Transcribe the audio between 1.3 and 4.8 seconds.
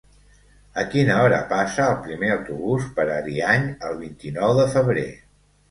passa el primer autobús per Ariany el vint-i-nou de